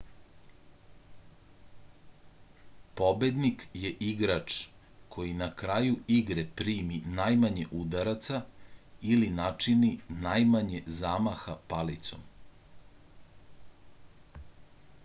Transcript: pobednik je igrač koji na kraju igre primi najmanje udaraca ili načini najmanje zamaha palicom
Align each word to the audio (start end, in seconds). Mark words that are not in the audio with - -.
pobednik 3.01 3.65
je 3.81 3.91
igrač 4.07 4.55
koji 5.17 5.35
na 5.43 5.49
kraju 5.61 5.99
igre 6.17 6.45
primi 6.63 6.97
najmanje 7.21 7.67
udaraca 7.83 8.41
ili 9.13 9.29
načini 9.43 9.93
najmanje 10.27 10.83
zamaha 11.03 11.59
palicom 11.75 12.27